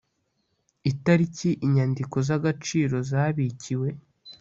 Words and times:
Itariki 0.91 1.49
inyandiko 1.65 2.15
z 2.27 2.29
agaciro 2.37 2.95
zabikiwe 3.09 3.89